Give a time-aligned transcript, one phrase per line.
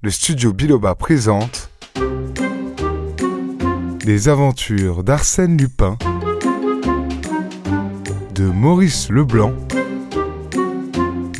[0.00, 1.70] le studio Biloba présente
[4.04, 5.98] Les aventures d'Arsène Lupin
[8.32, 9.52] de Maurice Leblanc,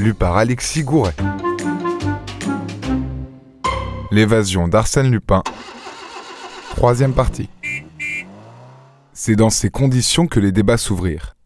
[0.00, 1.14] lu par Alexis Gouret.
[4.10, 5.44] L'évasion d'Arsène Lupin,
[6.70, 7.48] troisième partie.
[9.12, 11.36] C'est dans ces conditions que les débats s'ouvrirent.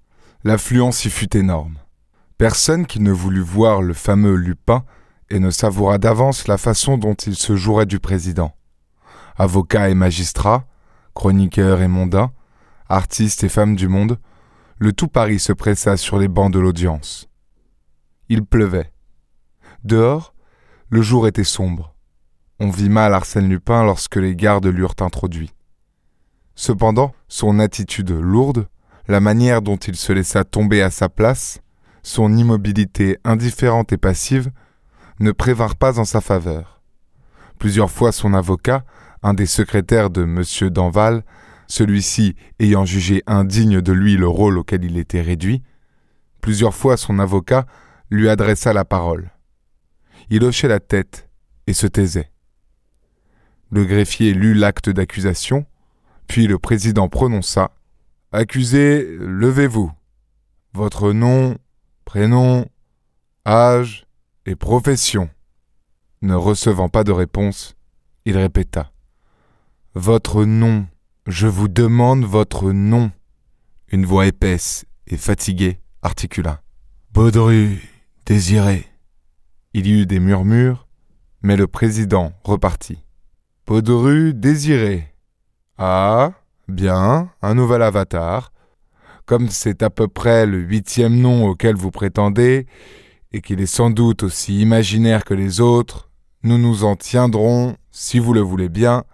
[0.45, 1.77] L'affluence y fut énorme.
[2.39, 4.85] Personne qui ne voulut voir le fameux Lupin
[5.33, 8.55] et ne savoura d'avance la façon dont il se jouerait du président.
[9.37, 10.67] Avocats et magistrats,
[11.15, 12.33] chroniqueurs et mondains,
[12.91, 14.19] artistes et femmes du monde,
[14.77, 17.31] le tout Paris se pressa sur les bancs de l'audience.
[18.29, 18.93] Il pleuvait.
[19.85, 20.35] Dehors,
[20.91, 21.95] le jour était sombre.
[22.61, 25.55] On vit mal Arsène Lupin lorsque les gardes l'eurent introduit.
[26.55, 28.69] Cependant, son attitude lourde,
[29.09, 31.61] la manière dont il se laissa tomber à sa place,
[32.03, 34.51] son immobilité indifférente et passive,
[35.21, 36.81] ne prévinrent pas en sa faveur.
[37.59, 38.85] Plusieurs fois son avocat,
[39.23, 40.71] un des secrétaires de M.
[40.71, 41.25] Danval,
[41.69, 45.63] celui-ci ayant jugé indigne de lui le rôle auquel il était réduit,
[46.41, 47.67] plusieurs fois son avocat
[48.11, 49.31] lui adressa la parole.
[50.29, 51.29] Il hochait la tête
[51.67, 52.31] et se taisait.
[53.71, 55.65] Le greffier lut l'acte d'accusation,
[56.27, 57.71] puis le président prononça
[58.33, 59.93] Accusé, levez-vous.
[60.75, 61.57] Votre nom,
[62.05, 62.67] prénom,
[63.47, 64.07] âge
[64.47, 65.29] et profession.
[66.21, 67.75] Ne recevant pas de réponse,
[68.25, 68.93] il répéta
[69.95, 70.87] Votre nom,
[71.27, 73.11] je vous demande votre nom.
[73.89, 76.63] Une voix épaisse et fatiguée articula
[77.13, 77.83] Baudru,
[78.25, 78.87] désiré.
[79.75, 80.87] Il y eut des murmures,
[81.43, 83.05] mais le président repartit.
[83.67, 85.15] Baudru, désiré.
[85.79, 86.33] Ah,
[86.69, 88.53] bien, un nouvel avatar.
[89.27, 92.67] Comme c'est à peu près le huitième nom auquel vous prétendez,
[93.33, 96.11] et qu'il est sans doute aussi imaginaire que les autres,
[96.43, 99.05] nous nous en tiendrons, si vous le voulez bien,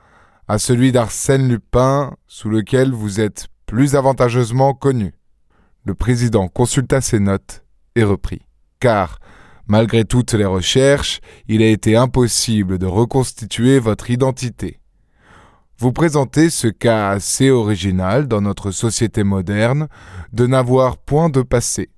[0.49, 5.13] à celui d'Arsène Lupin, sous lequel vous êtes plus avantageusement connu.
[5.85, 8.43] Le président consulta ses notes et reprit.
[8.81, 9.19] Car,
[9.67, 14.81] malgré toutes les recherches, il a été impossible de reconstituer votre identité.
[15.79, 19.89] Vous présentez ce cas assez original dans notre société moderne
[20.33, 21.91] de n'avoir point de passé.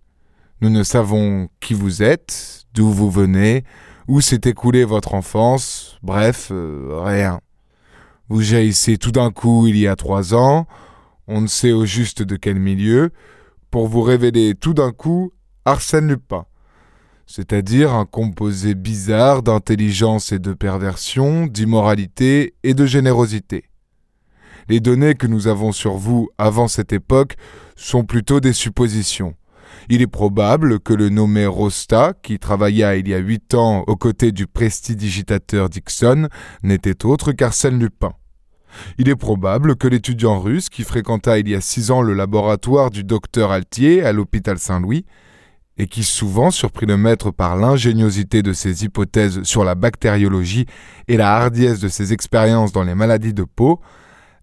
[0.63, 3.65] Nous ne savons qui vous êtes, d'où vous venez,
[4.09, 7.41] où s'est écoulée votre enfance, bref, euh, rien.
[8.29, 10.67] Vous jaillissez tout d'un coup il y a trois ans,
[11.27, 13.11] on ne sait au juste de quel milieu,
[13.71, 15.33] pour vous révéler tout d'un coup
[15.65, 16.45] Arsène Lupin,
[17.27, 23.65] c'est-à-dire un composé bizarre d'intelligence et de perversion, d'immoralité et de générosité.
[24.69, 27.37] Les données que nous avons sur vous avant cette époque
[27.77, 29.35] sont plutôt des suppositions.
[29.89, 33.97] Il est probable que le nommé Rosta, qui travailla il y a huit ans aux
[33.97, 36.29] côtés du prestidigitateur Dixon,
[36.63, 38.13] n'était autre qu'Arsène Lupin.
[38.99, 42.91] Il est probable que l'étudiant russe qui fréquenta il y a six ans le laboratoire
[42.91, 45.07] du docteur Altier à l'hôpital Saint-Louis,
[45.77, 50.67] et qui souvent surprit le maître par l'ingéniosité de ses hypothèses sur la bactériologie
[51.09, 53.81] et la hardiesse de ses expériences dans les maladies de peau,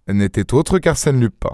[0.08, 1.54] n'était autre qu'Arsène Lupin.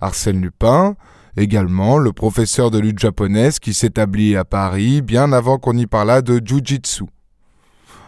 [0.00, 0.96] Arsène Lupin,
[1.36, 6.22] également le professeur de lutte japonaise qui s'établit à Paris bien avant qu'on y parlât
[6.22, 7.04] de Jiu-Jitsu.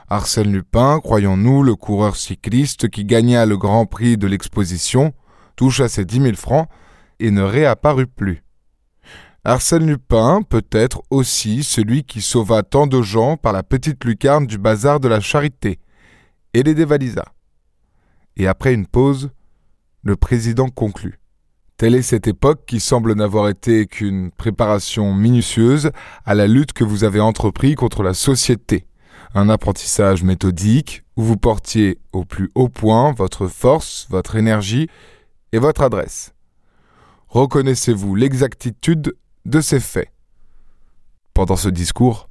[0.08, 5.14] Arsène Lupin, croyons-nous, le coureur cycliste qui gagna le grand prix de l'exposition,
[5.56, 6.68] toucha ses dix mille francs
[7.20, 8.42] et ne réapparut plus.
[9.44, 14.46] Arsène Lupin peut être aussi celui qui sauva tant de gens par la petite lucarne
[14.46, 15.80] du bazar de la charité
[16.52, 17.24] et les dévalisa.
[18.36, 19.30] Et après une pause,
[20.02, 21.18] le président conclut.
[21.76, 25.90] Telle est cette époque qui semble n'avoir été qu'une préparation minutieuse
[26.24, 28.86] à la lutte que vous avez entrepris contre la société.
[29.34, 34.88] Un apprentissage méthodique où vous portiez au plus haut point votre force, votre énergie
[35.50, 36.32] et votre adresse.
[37.26, 40.12] Reconnaissez-vous l'exactitude de ces faits
[41.34, 42.28] Pendant ce discours,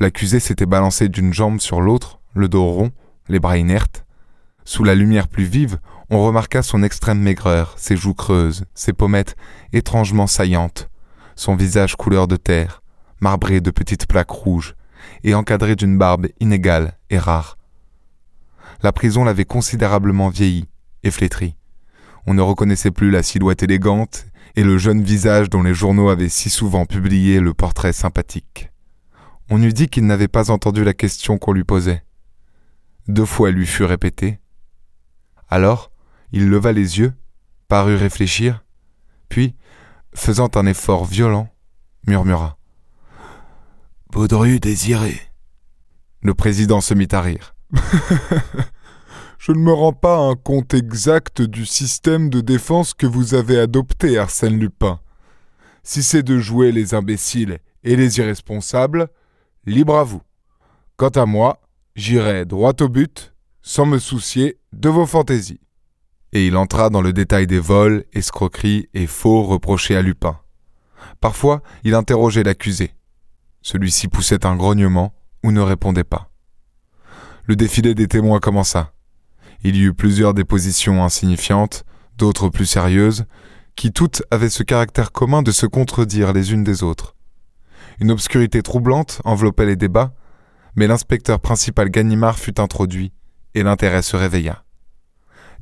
[0.00, 2.92] l'accusé s'était balancé d'une jambe sur l'autre, le dos rond,
[3.28, 4.05] les bras inertes.
[4.68, 5.78] Sous la lumière plus vive,
[6.10, 9.36] on remarqua son extrême maigreur, ses joues creuses, ses pommettes
[9.72, 10.90] étrangement saillantes,
[11.36, 12.82] son visage couleur de terre,
[13.20, 14.74] marbré de petites plaques rouges,
[15.22, 17.58] et encadré d'une barbe inégale et rare.
[18.82, 20.66] La prison l'avait considérablement vieilli
[21.04, 21.54] et flétri.
[22.26, 24.26] On ne reconnaissait plus la silhouette élégante
[24.56, 28.72] et le jeune visage dont les journaux avaient si souvent publié le portrait sympathique.
[29.48, 32.02] On eût dit qu'il n'avait pas entendu la question qu'on lui posait.
[33.06, 34.40] Deux fois elle lui fut répétée.
[35.48, 35.90] Alors,
[36.32, 37.12] il leva les yeux,
[37.68, 38.64] parut réfléchir,
[39.28, 39.54] puis,
[40.14, 41.48] faisant un effort violent,
[42.06, 42.58] murmura.
[44.10, 45.20] Baudru désiré.
[46.22, 47.54] Le président se mit à rire.
[49.38, 53.60] Je ne me rends pas un compte exact du système de défense que vous avez
[53.60, 54.98] adopté, Arsène Lupin.
[55.82, 59.08] Si c'est de jouer les imbéciles et les irresponsables,
[59.66, 60.22] libre à vous.
[60.96, 61.60] Quant à moi,
[61.94, 63.34] j'irai droit au but,
[63.66, 65.58] sans me soucier de vos fantaisies.
[66.32, 70.38] Et il entra dans le détail des vols, escroqueries et faux reprochés à Lupin.
[71.20, 72.94] Parfois, il interrogeait l'accusé.
[73.62, 76.30] Celui-ci poussait un grognement ou ne répondait pas.
[77.42, 78.92] Le défilé des témoins commença.
[79.64, 81.84] Il y eut plusieurs dépositions insignifiantes,
[82.18, 83.24] d'autres plus sérieuses,
[83.74, 87.16] qui toutes avaient ce caractère commun de se contredire les unes des autres.
[87.98, 90.14] Une obscurité troublante enveloppait les débats,
[90.76, 93.12] mais l'inspecteur principal Ganimard fut introduit,
[93.56, 94.62] et l'intérêt se réveilla.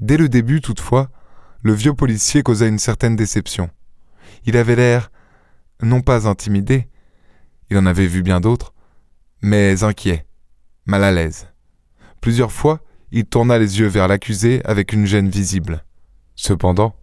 [0.00, 1.10] Dès le début, toutefois,
[1.62, 3.70] le vieux policier causa une certaine déception.
[4.44, 5.10] Il avait l'air,
[5.80, 6.88] non pas intimidé,
[7.70, 8.74] il en avait vu bien d'autres,
[9.42, 10.26] mais inquiet,
[10.86, 11.46] mal à l'aise.
[12.20, 12.80] Plusieurs fois,
[13.12, 15.84] il tourna les yeux vers l'accusé avec une gêne visible.
[16.34, 16.96] Cependant,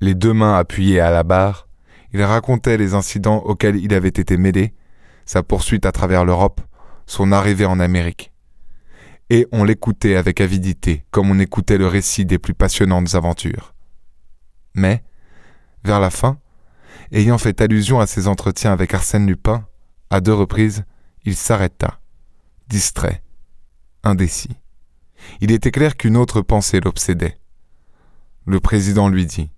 [0.00, 1.68] les deux mains appuyées à la barre,
[2.14, 4.72] il racontait les incidents auxquels il avait été mêlé,
[5.26, 6.62] sa poursuite à travers l'Europe,
[7.06, 8.33] son arrivée en Amérique.
[9.30, 13.74] Et on l'écoutait avec avidité, comme on écoutait le récit des plus passionnantes aventures.
[14.74, 15.02] Mais,
[15.84, 16.38] vers la fin,
[17.12, 19.66] ayant fait allusion à ses entretiens avec Arsène Lupin,
[20.10, 20.84] à deux reprises,
[21.24, 22.00] il s'arrêta,
[22.68, 23.22] distrait,
[24.02, 24.56] indécis.
[25.40, 27.38] Il était clair qu'une autre pensée l'obsédait.
[28.46, 29.50] Le président lui dit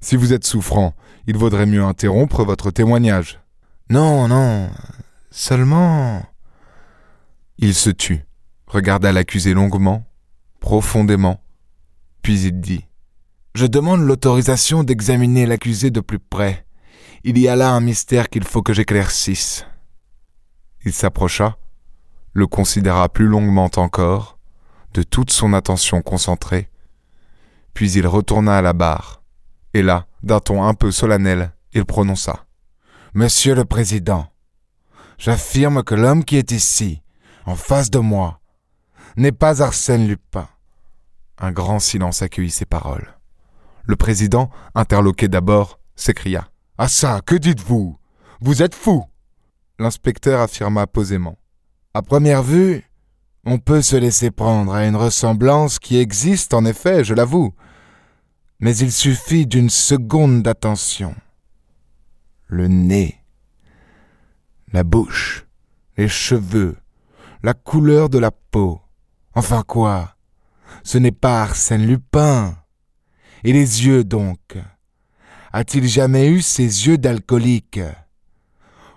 [0.00, 0.94] Si vous êtes souffrant,
[1.26, 3.40] il vaudrait mieux interrompre votre témoignage.
[3.88, 4.70] Non, non,
[5.30, 6.22] seulement.
[7.58, 8.24] Il se tut,
[8.74, 10.04] regarda l'accusé longuement,
[10.58, 11.40] profondément,
[12.22, 12.86] puis il dit
[13.54, 16.66] Je demande l'autorisation d'examiner l'accusé de plus près.
[17.22, 19.64] Il y a là un mystère qu'il faut que j'éclaircisse.
[20.84, 21.56] Il s'approcha,
[22.32, 24.38] le considéra plus longuement encore,
[24.92, 26.68] de toute son attention concentrée,
[27.74, 29.22] puis il retourna à la barre,
[29.72, 32.44] et là, d'un ton un peu solennel, il prononça.
[33.14, 34.26] Monsieur le Président,
[35.16, 37.02] j'affirme que l'homme qui est ici,
[37.46, 38.40] en face de moi,
[39.16, 40.48] n'est pas Arsène Lupin.
[41.38, 43.14] Un grand silence accueillit ces paroles.
[43.84, 46.48] Le président, interloqué d'abord, s'écria.
[46.78, 47.98] Ah ça, que dites-vous?
[48.40, 49.04] Vous êtes fou
[49.78, 51.38] L'inspecteur affirma posément.
[51.92, 52.84] À première vue,
[53.44, 57.54] on peut se laisser prendre à une ressemblance qui existe en effet, je l'avoue.
[58.60, 61.14] Mais il suffit d'une seconde d'attention.
[62.46, 63.20] Le nez,
[64.72, 65.46] la bouche,
[65.96, 66.76] les cheveux,
[67.42, 68.80] la couleur de la peau.
[69.34, 70.16] Enfin quoi?
[70.82, 72.56] Ce n'est pas Arsène Lupin.
[73.42, 74.56] Et les yeux donc?
[75.52, 77.80] A-t-il jamais eu ces yeux d'alcoolique?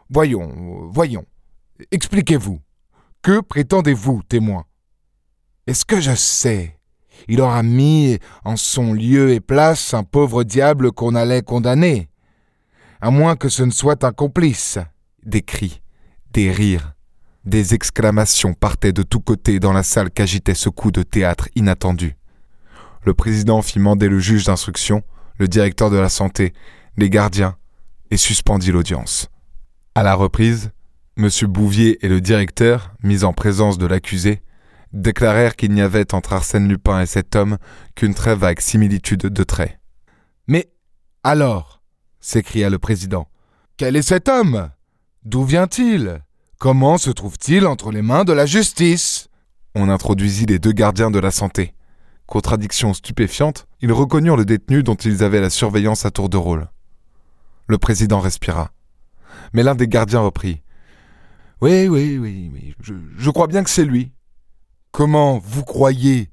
[0.10, 1.26] Voyons, voyons.
[1.92, 2.62] Expliquez-vous.
[3.22, 4.66] Que prétendez-vous, témoin?
[5.66, 6.80] Est-ce que je sais?
[7.28, 12.10] Il aura mis en son lieu et place un pauvre diable qu'on allait condamner.
[13.02, 14.80] À moins que ce ne soit un complice.
[15.24, 15.82] Des cris,
[16.32, 16.94] des rires,
[17.48, 22.18] des exclamations partaient de tous côtés dans la salle qu'agitait ce coup de théâtre inattendu.
[23.06, 25.02] Le président fit mander le juge d'instruction,
[25.38, 26.54] le directeur de la santé,
[26.98, 27.56] les gardiens,
[28.12, 29.30] et suspendit l'audience.
[29.96, 30.72] À la reprise,
[31.18, 31.30] M.
[31.44, 34.42] Bouvier et le directeur, mis en présence de l'accusé,
[34.92, 37.58] déclarèrent qu'il n'y avait entre Arsène Lupin et cet homme
[37.96, 39.80] qu'une très vague similitude de traits.
[40.48, 40.70] Mais
[41.24, 41.82] alors
[42.20, 43.30] s'écria le président.
[43.78, 44.70] Quel est cet homme?
[45.24, 46.22] D'où vient-il?
[46.60, 49.28] Comment se trouve-t-il entre les mains de la justice?
[49.76, 51.76] On introduisit les deux gardiens de la santé.
[52.26, 56.68] Contradiction stupéfiante, ils reconnurent le détenu dont ils avaient la surveillance à tour de rôle.
[57.68, 58.72] Le président respira.
[59.54, 60.64] Mais l'un des gardiens reprit.
[61.62, 64.12] Oui, oui, oui, oui, je, je crois bien que c'est lui.
[64.92, 66.32] Comment vous croyez?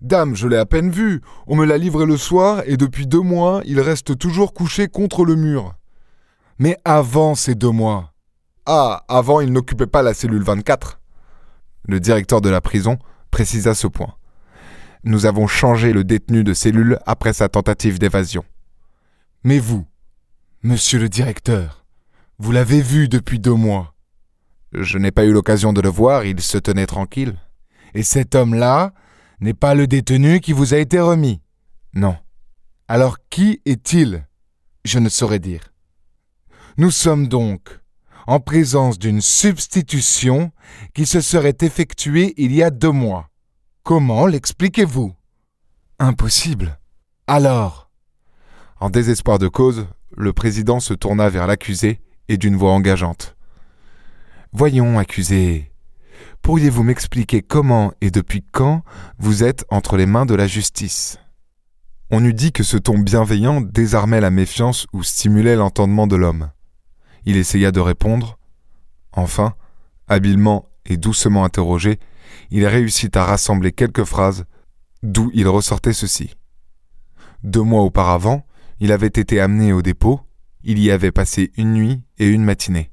[0.00, 1.20] Dame, je l'ai à peine vu.
[1.46, 5.24] On me l'a livré le soir et depuis deux mois, il reste toujours couché contre
[5.24, 5.74] le mur.
[6.58, 8.09] Mais avant ces deux mois.
[8.72, 11.00] Ah, avant, il n'occupait pas la cellule 24.
[11.88, 13.00] Le directeur de la prison
[13.32, 14.14] précisa ce point.
[15.02, 18.44] Nous avons changé le détenu de cellule après sa tentative d'évasion.
[19.42, 19.88] Mais vous,
[20.62, 21.84] monsieur le directeur,
[22.38, 23.96] vous l'avez vu depuis deux mois.
[24.72, 27.34] Je n'ai pas eu l'occasion de le voir, il se tenait tranquille.
[27.94, 28.92] Et cet homme-là
[29.40, 31.40] n'est pas le détenu qui vous a été remis
[31.92, 32.16] Non.
[32.86, 34.28] Alors qui est-il?
[34.84, 35.72] Je ne saurais dire.
[36.76, 37.79] Nous sommes donc
[38.30, 40.52] en présence d'une substitution
[40.94, 43.28] qui se serait effectuée il y a deux mois.
[43.82, 45.12] Comment l'expliquez-vous?
[45.98, 46.78] Impossible.
[47.26, 47.90] Alors?
[48.78, 53.34] En désespoir de cause, le président se tourna vers l'accusé et d'une voix engageante.
[54.52, 55.72] Voyons, accusé,
[56.40, 58.84] pourriez-vous m'expliquer comment et depuis quand
[59.18, 61.18] vous êtes entre les mains de la justice?
[62.12, 66.50] On eût dit que ce ton bienveillant désarmait la méfiance ou stimulait l'entendement de l'homme.
[67.24, 68.38] Il essaya de répondre.
[69.12, 69.54] Enfin,
[70.08, 71.98] habilement et doucement interrogé,
[72.50, 74.44] il réussit à rassembler quelques phrases,
[75.02, 76.34] d'où il ressortait ceci.
[77.42, 78.46] Deux mois auparavant,
[78.80, 80.20] il avait été amené au dépôt,
[80.62, 82.90] il y avait passé une nuit et une matinée.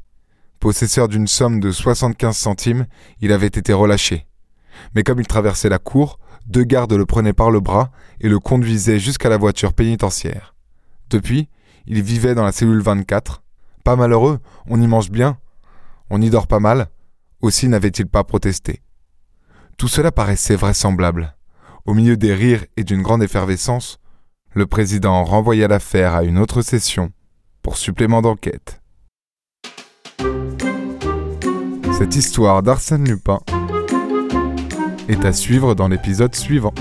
[0.60, 2.86] Possesseur d'une somme de 75 centimes,
[3.22, 4.28] il avait été relâché.
[4.96, 7.92] Mais comme il traversait la cour, deux gardes le prenaient par le bras
[8.22, 10.56] et le conduisaient jusqu'à la voiture pénitentiaire.
[11.10, 11.50] Depuis,
[11.86, 13.44] il vivait dans la cellule 24.
[13.96, 15.38] Malheureux, on y mange bien.
[16.10, 16.90] On y dort pas mal.
[17.42, 18.82] Aussi n'avait-il pas protesté.
[19.78, 21.36] Tout cela paraissait vraisemblable.
[21.86, 24.00] Au milieu des rires et d'une grande effervescence,
[24.54, 27.12] le président renvoya l'affaire à une autre session
[27.62, 28.82] pour supplément d'enquête.
[31.98, 33.40] Cette histoire d'Arsène Lupin
[35.08, 36.74] est à suivre dans l'épisode suivant.